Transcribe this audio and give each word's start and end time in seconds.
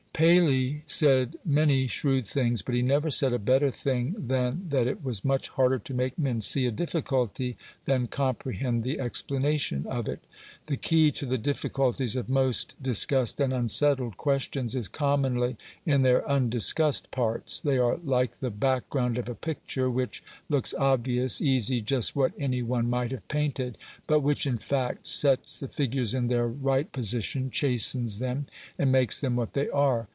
Paley 0.13 0.83
said 0.85 1.35
many 1.43 1.87
shrewd 1.87 2.27
things, 2.27 2.61
but 2.61 2.75
he 2.75 2.83
never 2.83 3.09
said 3.09 3.33
a 3.33 3.39
better 3.39 3.71
thing 3.71 4.13
than 4.19 4.69
that 4.69 4.85
it 4.85 5.03
was 5.03 5.25
much 5.25 5.49
harder 5.49 5.79
to 5.79 5.95
make 5.95 6.19
men 6.19 6.41
see 6.41 6.67
a 6.67 6.71
difficulty 6.71 7.57
than 7.85 8.05
comprehend 8.05 8.83
the 8.83 8.99
explanation 8.99 9.83
of 9.87 10.07
it. 10.07 10.19
The 10.67 10.77
key 10.77 11.11
to 11.13 11.25
the 11.25 11.39
difficulties 11.39 12.15
of 12.15 12.29
most 12.29 12.75
discussed 12.83 13.41
and 13.41 13.51
unsettled 13.51 14.15
questions 14.17 14.75
is 14.75 14.87
commonly 14.87 15.57
in 15.87 16.03
their 16.03 16.27
undiscussed 16.29 17.09
parts: 17.09 17.59
they 17.59 17.79
are 17.79 17.97
like 17.97 18.37
the 18.37 18.51
background 18.51 19.17
of 19.17 19.27
a 19.27 19.33
picture, 19.33 19.89
which 19.89 20.23
looks 20.49 20.75
obvious, 20.75 21.41
easy, 21.41 21.81
just 21.81 22.15
what 22.15 22.33
any 22.37 22.61
one 22.61 22.87
might 22.87 23.09
have 23.09 23.27
painted, 23.27 23.75
but 24.05 24.19
which, 24.19 24.45
in 24.45 24.59
fact, 24.59 25.07
sets 25.07 25.57
the 25.57 25.67
figures 25.67 26.13
in 26.13 26.27
their 26.27 26.47
right 26.47 26.91
position, 26.91 27.49
chastens 27.49 28.19
them, 28.19 28.45
and 28.77 28.91
makes 28.91 29.19
them 29.19 29.35
what 29.35 29.53
they 29.53 29.67
are. 29.69 30.07